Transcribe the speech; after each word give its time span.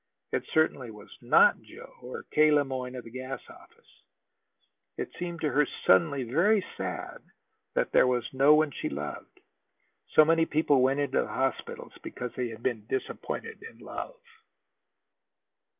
It 0.31 0.47
certainly 0.51 0.89
was 0.89 1.15
not 1.21 1.61
Joe, 1.61 1.93
or 2.01 2.23
K. 2.31 2.49
Le 2.51 2.65
Moyne 2.65 2.95
of 2.95 3.03
the 3.03 3.11
gas 3.11 3.39
office. 3.47 4.01
It 4.97 5.11
seem 5.19 5.37
to 5.41 5.51
her 5.51 5.67
suddenly 5.85 6.23
very 6.23 6.65
sad 6.75 7.21
that 7.75 7.91
there 7.91 8.07
was 8.07 8.27
no 8.33 8.55
one 8.55 8.71
she 8.71 8.89
loved. 8.89 9.39
So 10.15 10.25
many 10.25 10.47
people 10.47 10.81
went 10.81 11.01
into 11.01 11.27
hospitals 11.27 11.93
because 12.01 12.31
they 12.35 12.49
had 12.49 12.63
been 12.63 12.87
disappointed 12.87 13.61
in 13.61 13.77
love. 13.77 14.19